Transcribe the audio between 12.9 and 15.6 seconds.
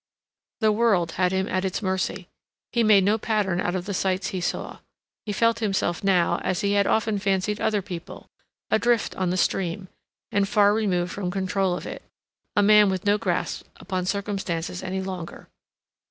no grasp upon circumstances any longer.